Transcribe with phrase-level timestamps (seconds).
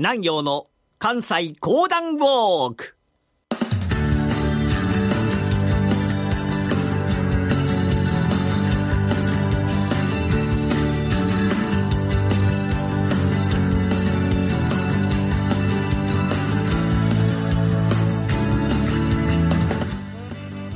[0.00, 0.68] 南陽の
[1.00, 2.94] 関西講談ウォーク。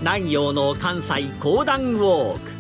[0.01, 2.51] 南陽の関西講談ウォーク。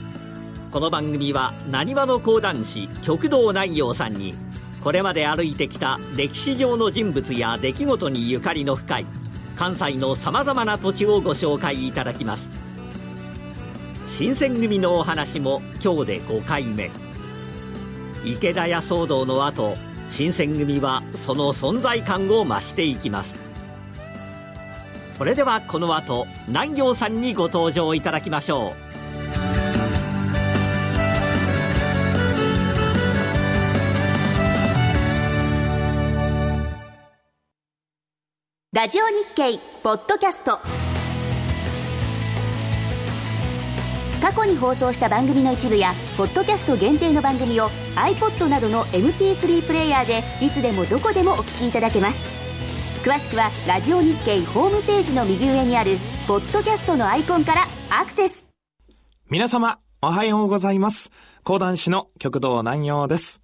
[0.70, 4.34] この番組はなにわの講談師極道南陽さんに
[4.82, 9.06] これまで歩いてきた歴史上の人物や出来事にゆかりの深い
[9.56, 12.50] 関西のさまざまな土地をご紹介いただきます。
[14.08, 16.90] 新選組のお話も今日で5回目。
[18.24, 19.76] 池田屋騒動の後
[20.10, 23.36] 新選組はその存在感を増していきます。
[25.16, 28.91] それではこの後南行さんにご登場いただきましょう。
[38.74, 40.58] ラジオ日経ポッドキャスト。
[44.22, 52.30] 過去に放送した番組の一部やポッドキャスト限定の番組を iPod などの MP3 プレイヤーでいつでもどこでもお聞きいただけます。
[53.06, 58.48] 詳しくはラジオ日経ホームページの右上にあるポッドキャストのアイコンからアクセス。
[59.28, 61.10] 皆様おはようございます。
[61.44, 63.41] 講談師の極道南陽です。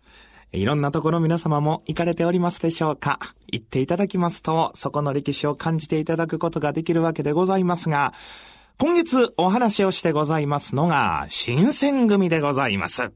[0.53, 3.19] いろんなところ皆様も行かれておりますでしょうか
[3.53, 8.15] 行っていただきますと、そこの歴史を感じていただくことができるわけでございますが、
[8.79, 13.11] 今月お話をしてございますのが、新選組でございます。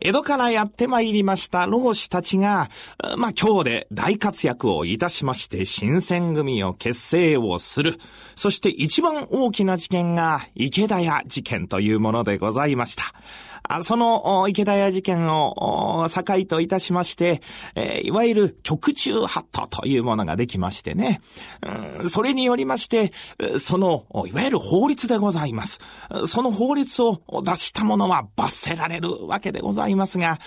[0.00, 2.68] 江戸からやってまいりました老子たちが、
[3.16, 7.98] まあ、今日で大活躍をいたしまして、新選組を結成をする。
[8.34, 13.14] そして一番大きな事件が池田屋事件というものでございました。
[13.82, 17.40] その池田屋事件を境といたしまして、
[18.02, 21.20] いわゆる局中ハットというものができましてね、
[22.10, 23.12] それによりまして、
[23.58, 25.80] その、いわゆる法律でございます。
[26.26, 30.38] その法律を出したものは罰せられるわけでございますが、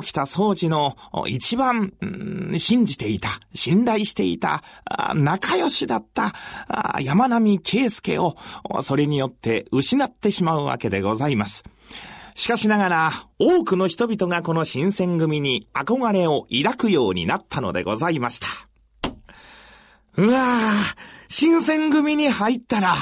[0.00, 0.96] 起きた掃除の
[1.26, 1.92] 一番、
[2.58, 4.62] 信じていた、信頼していた、
[5.14, 6.34] 仲良しだった
[7.00, 8.36] 山並圭介を、
[8.82, 11.64] それによって失ってしまうわけでございます。
[12.38, 13.10] しかしながら、
[13.40, 18.46] 多くの人々がこの新選組に憧れを抱くようになったのでございました。
[20.16, 20.96] うわぁ、
[21.28, 22.94] 新選組に入ったら、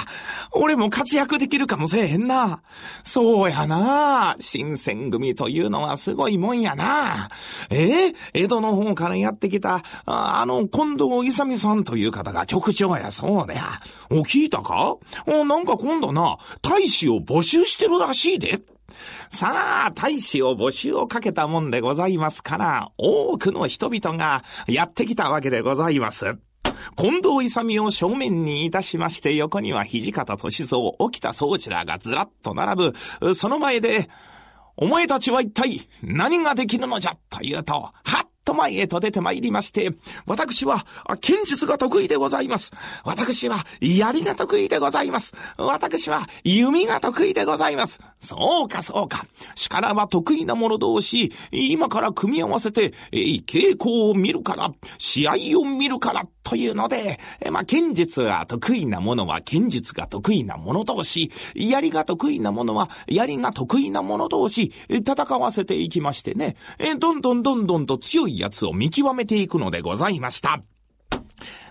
[0.52, 2.62] 俺も活躍できるかもせえへんな。
[3.04, 4.36] そうやな。
[4.40, 7.28] 新選組というのはすごいもんやな。
[7.68, 13.82] え江戸の方からやってきた、あの、近藤勇さんという方が局長やそうだや。
[14.08, 14.96] お、聞いたか？
[15.26, 18.62] お、なんか今度な、大使を募集してるらしいで。
[19.30, 26.36] さあ、大使を募集をかけたもんでございますから、多くの人々がやってきたわけでございます。
[26.96, 33.34] 近藤勇を正面にいたしまして、横には土方歳三、沖田総司らがずらっと並ぶ。
[33.34, 34.08] その前で、
[34.76, 37.92] お前たちは一体何ができるのじゃというと、は
[38.24, 39.92] っと前へと出て参りまして、
[40.24, 40.86] 私は、
[41.20, 42.72] 剣術が得意でございます。
[43.04, 45.34] 私は、槍が得意でございます。
[45.58, 48.00] 私は、弓が得意でございます。
[48.20, 49.26] そうか、そうか。
[49.56, 57.18] 力は得意な者同士、今から組み合わせて、えい、稽古を見るから、試合を見るから、というので、
[57.50, 66.54] まあ、剣術が得意なものは剣術が得意なもの同士、槍が得意なものは槍が得意なもの同士、戦わせていきましてね、
[67.00, 70.62] どんどんどんどんと強いやつを見極めていくのでございました。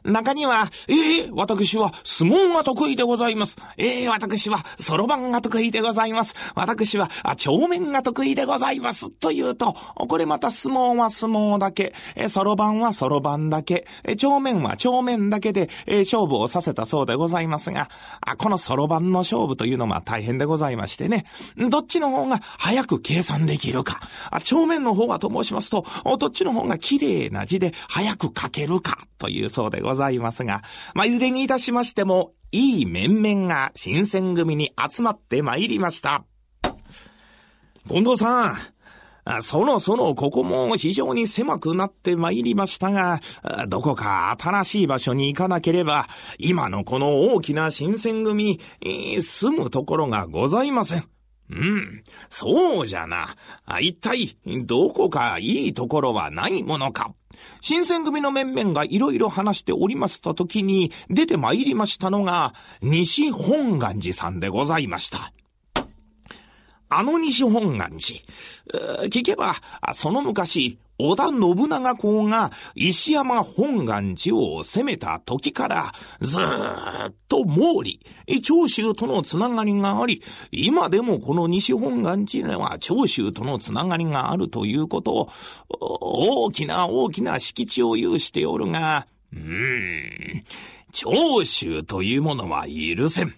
[0.05, 3.57] 中には、ええー、私は相撲が得意でございます。
[3.77, 6.35] ええー、私はそろばんが得意でございます。
[6.53, 9.09] 私は、あ、帳面が得意でございます。
[9.09, 17.89] というと、これまた相撲は相撲だけ、えそろばんはそろばんだけ、え帳面は帳面だけで、え勝負をさせたそうでございますが、
[18.21, 21.25] あこのそろばんの勝負というのは大変でございましてね、
[21.69, 23.99] どっちの方が早く計算できるか、
[24.29, 25.85] あ帳面の方はと申しますと、
[26.19, 29.94] どっちの方が綺麗な字で早く書けるか、というそうでございます。
[29.95, 30.61] ございますが、
[30.93, 36.25] まあ、いずれにいたしましても、いい面々が新選組に集まってまいりました。
[37.87, 43.19] 近藤さん、そろそろここも非常に狭くなってまいりましたが、
[43.67, 46.07] どこか新しい場所に行かなければ、
[46.37, 48.59] 今のこの大きな新選組、
[49.21, 51.07] 住むところがございません。
[51.49, 53.35] うん、そうじゃな。
[53.79, 57.13] 一体、どこかいいところはないものか。
[57.61, 65.33] 新選組の面々がいろいろ話しておりました時に出て参りましたのが、西本願寺さんでございました。
[66.89, 69.07] あの西本願寺。
[69.07, 69.55] 聞けば、
[69.93, 77.99] その昔、織田信長公が石山本願寺を攻めた時から、ずーっと毛利、
[78.41, 80.21] 長州とのつながりがあり、
[80.51, 85.29] 今でもこの西本願寺には長州とのつながりがあるということを、
[85.69, 90.43] 大きな大きな敷地を有しておるが、うーん、
[90.93, 93.35] 長州というものは許せん。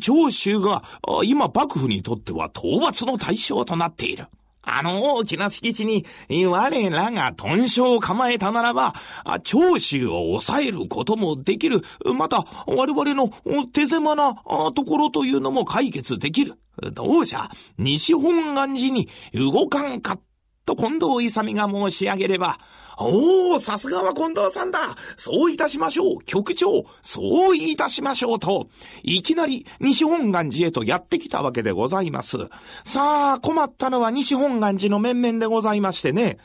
[0.00, 0.82] 長州が
[1.24, 4.26] 今幕府にとっては討伐の対象となっている。
[4.62, 6.04] あの大きな敷地に
[6.46, 8.94] 我らが豚書を構えたならば、
[9.42, 11.82] 長州を抑えることもできる。
[12.16, 13.30] また、我々の
[13.72, 14.34] 手狭な
[14.74, 16.54] ところというのも解決できる。
[16.92, 20.20] どうじゃ、西本願寺に動かんかっ
[20.68, 22.58] と近藤勇が申し上げれば、
[22.98, 24.80] おお、さすがは近藤さんだ。
[25.16, 26.24] そういたしましょう。
[26.24, 28.68] 局長そういたしましょうと、
[29.02, 32.36] いきなり西本願寺へとやってきたわけでございます。
[32.84, 36.38] さあ、困ったのは西本願寺の面々でございましてね。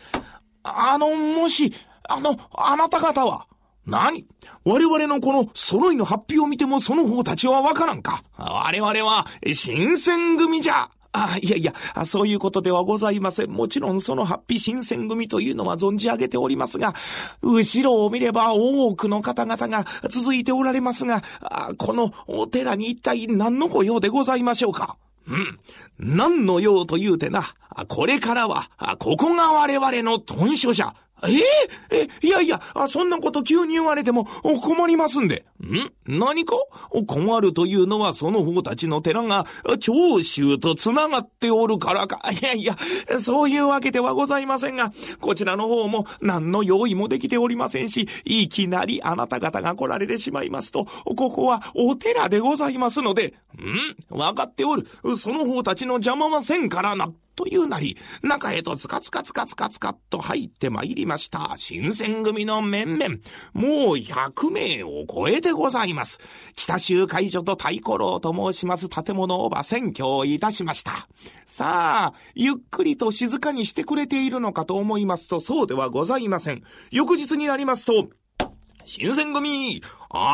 [0.63, 1.73] あの、もし、
[2.07, 3.47] あの、あなた方は、
[3.85, 4.25] 何？
[4.63, 8.23] 我々のこの揃いの発表を見てもその方たちはわからんか？
[8.37, 10.89] 我々は新選組じゃ。
[11.13, 11.74] あ、いやいや、
[12.06, 13.51] そういうことではございません。
[13.51, 16.95] もちろんそのハッピー新選組というのは存じ上げておりますが、
[17.42, 21.21] 後ろを見れば多くの方々が続いておられますが、
[21.77, 24.98] このお寺に一体何のご用でございましょうか？
[25.27, 25.60] うん。
[26.00, 27.44] 何の用というてな、
[27.88, 30.95] これからは、ここが我々の豚書じゃ。
[31.27, 31.37] え
[31.95, 35.45] ええ、いやいや、そんなこと急に言われても困りますんで。
[35.61, 35.91] ん？
[36.05, 36.55] 何か？
[37.07, 39.45] 困るというのはその方たちの寺が
[39.79, 42.21] 長州と繋がっておるからか。
[42.31, 42.75] いやいや、
[43.19, 44.91] そういうわけではございませんが、
[45.21, 53.33] こちらの方も何の用意もできておりませんし、いきなりあなた方が来られてしまいますと、ここはお寺でございますので、
[54.11, 54.17] ん？
[54.17, 54.85] わかっておる。
[55.17, 57.11] その方たちの邪魔はせんからな。
[57.35, 61.53] というなり、中へとつかつかつかつかつかっと入って参りました。
[61.57, 63.15] 新選組の面々、
[63.53, 66.19] もう100名を超えてございます。
[66.56, 71.07] 北州会所と太鼓楼と申します建物をば選挙いたしました。
[71.45, 76.63] さあ、ゆっくりと静かにしてくれているのかと思いますと、そうではございません。
[76.91, 78.09] 翌日になりますと、
[78.86, 79.81] 新選組、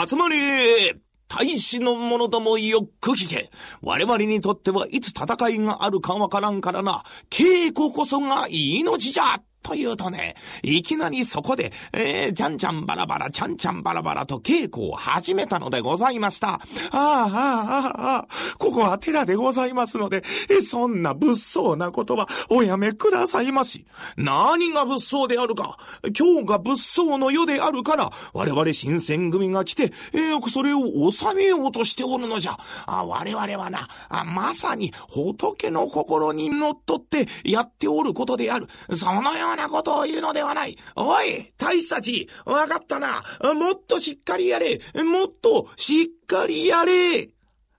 [0.08, 0.96] 集まれ
[1.30, 3.52] 大使の者どもよく聞け。
[3.82, 7.04] 我々にとってはいつ戦いがあるかわからんからな。
[7.30, 16.54] 稽古こそが命じゃというとね、いきなりそこで、えー、ちゃんちゃんバラバラ、ちゃんちゃんバラバラと稽古を始めたのでございました。
[16.54, 16.60] ああ、
[16.92, 18.28] ああ、ああ、
[18.58, 23.86] ここは寺でございますので、えそんな物騒なことはおやめくださいまし。
[24.16, 25.78] 何が物騒であるか。
[26.18, 32.58] 今日が物騒の世であるから、我々新選組が来て、えー、それを収めようとしておるのじゃ。
[32.86, 38.68] あ我々はなあ、まさに仏の心にのっとってやっておることである。
[38.94, 40.78] そのようなことを言うのではない。
[40.96, 43.24] おい、大使たち、わかったな。
[43.54, 44.80] もっとしっかりやれ。
[45.04, 47.30] もっとしっかりやれ。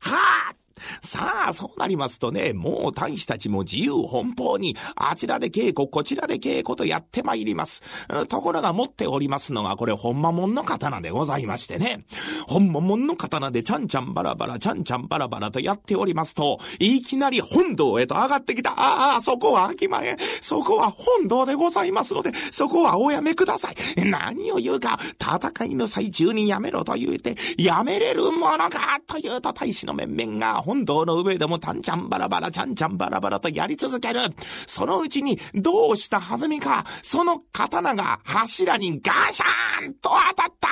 [0.01, 0.60] はあ
[1.03, 7.83] さあ、そうなりますとね、もう大使たちも自由奔放に、あちらで稽古、こちらで稽古とやってまいります。
[8.29, 12.05] ところが持っておりますのが、これ、ほんまもんの刀でございましてね。
[12.47, 18.73] ほんまもんの刀でちゃんちゃんバラバラ、ちゃんちゃんバラバラとやっておりますと、いきなり本堂へと上がってきた。
[18.73, 20.17] ああ、そこは秋前。
[20.41, 23.75] そこは本堂でございますので、そこはおやめください。
[24.05, 34.21] 何を言うか、戦いの最中にやめろと言うて、やめれるものかというと大使の面々が、本堂の上でもたんちゃんバラバラ、ちゃんちゃんバラバラとやり続ける。
[34.69, 40.69] そのうちに、どうした弾みか、その刀が柱にガシャーンと当たった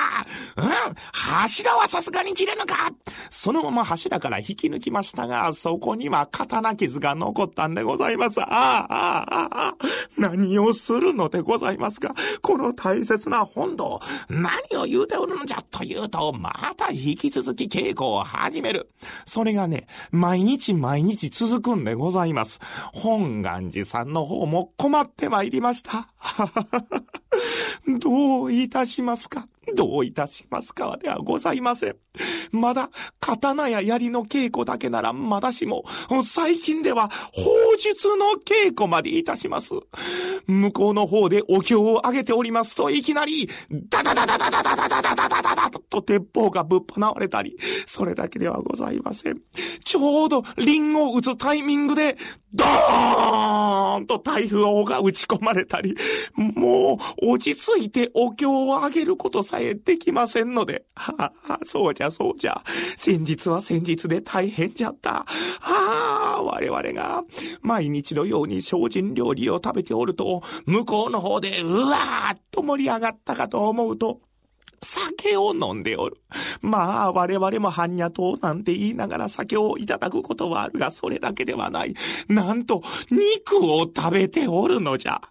[0.55, 0.69] うん？
[1.11, 2.91] 柱はさすがに切れぬか
[3.29, 8.39] そのまま柱から引き抜きましたが、そこには刀傷が残ったんでございます。
[8.41, 9.75] ああ、ああ、ああ、
[10.17, 12.15] 何をするのでございますか？
[12.41, 18.89] この大切な本堂、何を言うておるのじゃというと、また引き続き稽古を始める。
[19.25, 22.59] それがね、毎日毎日続くんでございます。
[22.93, 26.09] 本願寺さんの方も困ってまいりました。
[27.99, 29.47] どういたしますか？
[29.75, 31.95] どういたしますかではございません。
[32.51, 35.85] まだ、刀や槍の稽古だけならまだしも、
[36.23, 39.73] 最近では、法術の稽古までいたします。
[40.47, 43.49] 向こうの方でお経を上げておりますと、いきなり、
[43.89, 49.41] ダダダダダダダダダダダダダダと鉄砲がぶっ放われたり、それだけではございません。
[49.83, 52.17] ちょうど、リンゴを打つタイミングで、
[52.53, 55.95] ドーンと台風王が打ち込まれたり、
[56.35, 60.85] もう、落ち着いてお経を上げることさえできませんので。
[60.95, 62.63] はあ、そうじゃそうじゃ。
[62.95, 65.25] 先日は先日で大変じゃった。
[65.59, 67.23] はあ、我々が
[67.61, 74.21] 毎日のように精進料理を食べておると、向こうの方でうわーっと盛り上がったかと思うと、
[74.81, 76.17] 酒を飲んでおる。
[76.61, 81.93] まあ、我々も般若党なんて言いながら酒をいただくことはあるが、それだけではない。
[82.27, 85.21] なんと、肉を食べておるのじゃ。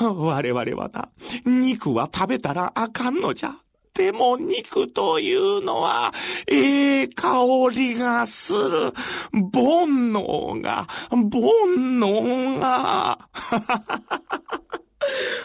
[0.00, 1.08] 我々はな、
[1.44, 3.54] 肉は食べたらあかんのじゃ。
[3.96, 6.12] でも肉というのは、
[6.46, 7.38] ええ香
[7.72, 8.92] りがする。
[9.32, 13.18] 煩悩が、煩悩が。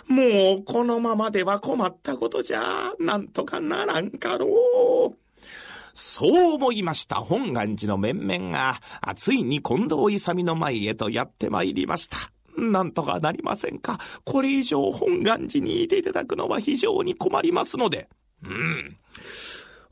[0.08, 5.18] もうこのままでは困ったことじゃ、なんとかならんかろう。
[5.94, 8.82] そう思いました本願寺の面々が、
[9.16, 12.18] ついに近藤勇の前へとやって参りました。
[12.58, 18.10] なんとかなりませんかこれ以上本願寺にいていただくのは非常に困りますので。
[18.44, 18.98] うん。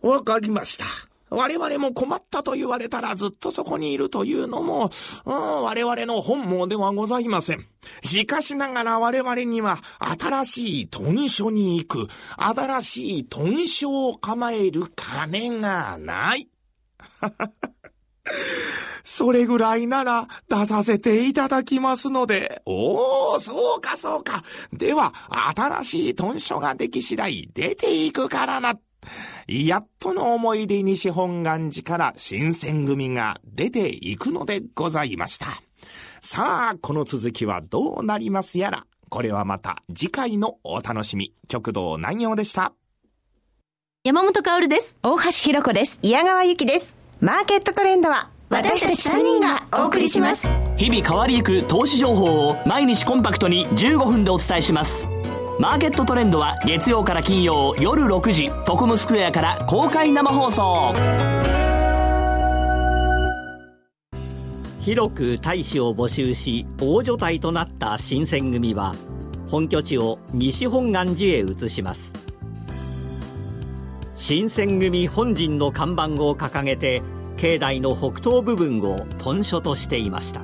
[0.01, 0.85] わかりました。
[1.29, 4.89] 我々も困ったと言われたらずっとそこにいるというのも、
[5.25, 7.67] うん、我々の本望ではございません。
[8.03, 16.49] しかしながら我々には新しい豚書に行く、新しい豚書を構える金がない。
[19.03, 22.61] それぐらいなら出させていただきますので。
[22.65, 24.43] おー、そうかそうか。
[24.71, 25.13] では、
[25.55, 28.79] 新しい豚書ができ次第出ていくからな。
[29.47, 35.47] やっとの思いで西本願寺から新選組が出ていくのでございました。
[36.21, 38.85] さあ、この続きはどうなりますやら。
[39.09, 41.33] これはまた次回のお楽しみ。
[41.47, 42.73] 極道南陽でした。
[44.03, 44.99] 山本薫です。
[45.01, 45.99] 大橋弘子です。
[46.03, 46.98] 矢川ゆきです。
[47.21, 50.47] マーケットトレンドは私たち3人がお送りします。
[50.77, 55.09] 日々変わりゆく投資情報を毎日コンパクトに15分でお伝えします。
[55.59, 60.93] マーケットトレンドは月曜から金曜夜6時トコムスクエアから公開生放送
[64.79, 68.93] 広く大使を募集し大所帯となった新選組は
[69.51, 72.18] 本拠地を西本願寺へ移します
[74.29, 77.01] 新選組本陣の看板を掲げて
[77.37, 80.41] 境内の北東部分を屯所としていました。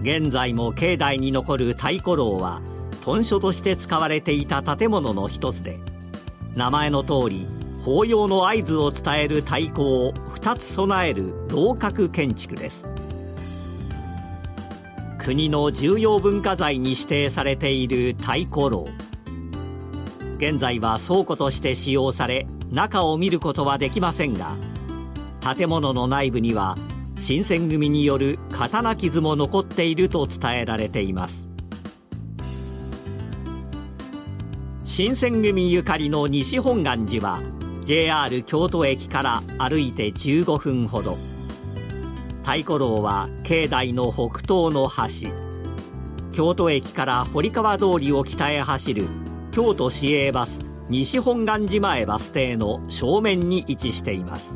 [0.00, 2.60] 現在も境内に残る太鼓楼は
[3.04, 5.78] 屯所として使われていた建物の一つで
[6.56, 7.46] 名前の通り
[7.84, 12.82] 法要の合図を伝える太鼓を2つ備える楼閣建築です。
[15.18, 19.03] 国の重要文化財に指定されている太鼓楼。
[20.44, 24.54] 現在は倉庫として使用され中を見ることはできませんが
[25.56, 26.76] 建物の内部には
[27.18, 31.42] 新選組による刀傷も残っていると伝えられています。
[34.84, 37.40] 新選組ゆかりの西本願寺は
[37.86, 41.16] JR 京都駅から歩いて15分ほど。
[42.42, 45.32] 太鼓楼は境内の北東の端。
[46.32, 49.06] 京都駅から堀川通りを北へ走る
[49.54, 50.58] 京都市営バス
[50.88, 54.50] 西本願寺前バス停の正面に位置しています。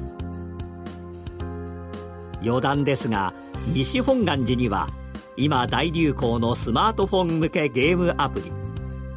[2.42, 3.32] 余談ですが
[3.72, 4.88] 西本願寺には
[5.36, 8.50] 今大流行のスマートフォン向けゲームアプリ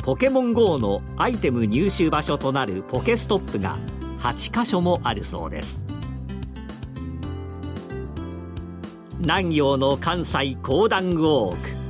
[0.03, 3.75] ポケモン GO のアイテム入手場所となるポケストップが
[4.19, 5.83] 8カ所もあるそうです。
[9.21, 11.80] 南陽の関西講談ウォーク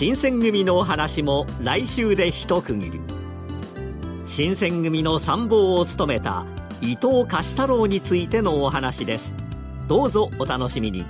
[0.00, 3.00] 新選組のお話も来週で一区切り。
[4.26, 6.46] 新選組の参謀を務めた
[6.80, 9.34] 伊藤貸太郎についてのお話です。
[9.88, 11.04] どうぞお楽しみに。